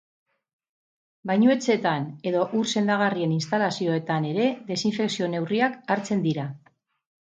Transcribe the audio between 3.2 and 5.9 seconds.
instalazioetan ere desinfekzio-neurriak